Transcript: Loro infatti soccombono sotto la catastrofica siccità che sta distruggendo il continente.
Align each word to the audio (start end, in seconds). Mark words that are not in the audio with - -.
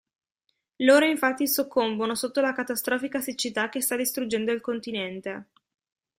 Loro 0.77 1.05
infatti 1.05 1.47
soccombono 1.47 2.15
sotto 2.15 2.41
la 2.41 2.53
catastrofica 2.53 3.21
siccità 3.21 3.69
che 3.69 3.81
sta 3.81 3.95
distruggendo 3.95 4.51
il 4.51 4.59
continente. 4.59 5.45